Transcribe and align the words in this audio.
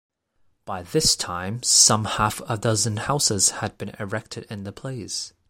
By 0.65 0.81
this 0.81 1.15
time 1.15 1.61
some 1.61 2.05
half 2.05 2.41
a 2.49 2.57
dozen 2.57 2.97
houses 2.97 3.51
had 3.61 3.77
been 3.77 3.89
erected 3.99 4.47
in 4.49 4.63
the 4.63 4.71
place. 4.71 5.31